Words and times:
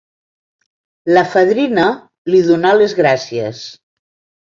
La 1.17 1.23
fadrina 1.35 1.85
li 2.35 2.43
donà 2.51 2.75
les 2.83 3.01
gràcies. 3.05 3.65